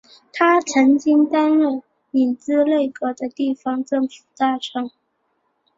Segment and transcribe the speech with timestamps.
[0.33, 4.89] 他曾经担任影子内阁的地方政府大臣。